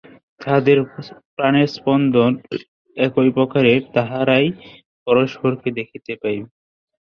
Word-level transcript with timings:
তাহাদের 0.41 0.77
প্রাণের 1.35 1.69
স্পন্দন 1.75 2.31
একই 2.97 3.29
প্রকারের, 3.37 3.79
তাহারাই 3.95 4.47
পরস্পরকে 5.07 5.69
দেখিতে 5.79 6.11
পাইবে। 6.21 6.49